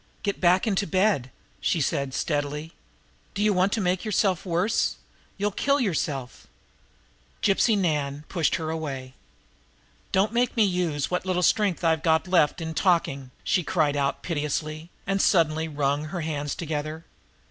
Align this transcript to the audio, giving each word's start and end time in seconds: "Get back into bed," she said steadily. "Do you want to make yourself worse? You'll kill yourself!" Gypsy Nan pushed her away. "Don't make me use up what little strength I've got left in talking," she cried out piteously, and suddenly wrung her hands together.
"Get 0.23 0.41
back 0.41 0.65
into 0.65 0.87
bed," 0.87 1.29
she 1.59 1.79
said 1.79 2.15
steadily. 2.15 2.71
"Do 3.35 3.43
you 3.43 3.53
want 3.53 3.71
to 3.73 3.79
make 3.81 4.03
yourself 4.03 4.47
worse? 4.47 4.95
You'll 5.37 5.51
kill 5.51 5.79
yourself!" 5.79 6.47
Gypsy 7.43 7.77
Nan 7.77 8.23
pushed 8.27 8.55
her 8.55 8.71
away. 8.71 9.13
"Don't 10.11 10.33
make 10.33 10.57
me 10.57 10.63
use 10.65 11.05
up 11.05 11.11
what 11.11 11.25
little 11.27 11.43
strength 11.43 11.83
I've 11.83 12.01
got 12.01 12.27
left 12.27 12.61
in 12.61 12.73
talking," 12.73 13.29
she 13.43 13.63
cried 13.63 13.95
out 13.95 14.23
piteously, 14.23 14.89
and 15.05 15.21
suddenly 15.21 15.67
wrung 15.67 16.05
her 16.05 16.21
hands 16.21 16.55
together. 16.55 17.05